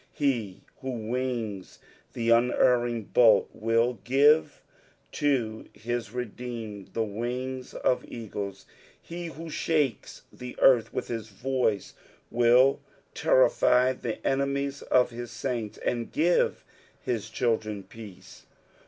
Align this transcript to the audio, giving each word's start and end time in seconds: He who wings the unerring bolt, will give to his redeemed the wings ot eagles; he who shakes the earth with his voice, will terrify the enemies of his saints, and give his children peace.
He 0.15 0.63
who 0.79 0.89
wings 1.09 1.77
the 2.13 2.31
unerring 2.31 3.03
bolt, 3.13 3.49
will 3.53 3.99
give 4.03 4.63
to 5.11 5.69
his 5.73 6.09
redeemed 6.11 6.95
the 6.95 7.03
wings 7.03 7.75
ot 7.85 8.03
eagles; 8.07 8.65
he 8.99 9.27
who 9.27 9.47
shakes 9.51 10.23
the 10.33 10.55
earth 10.57 10.91
with 10.91 11.07
his 11.07 11.27
voice, 11.29 11.93
will 12.31 12.79
terrify 13.13 13.93
the 13.93 14.25
enemies 14.25 14.81
of 14.81 15.11
his 15.11 15.29
saints, 15.29 15.77
and 15.77 16.11
give 16.11 16.65
his 17.03 17.29
children 17.29 17.83
peace. 17.83 18.47